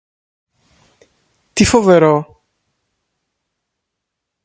[1.53, 2.43] Τι φοβερό!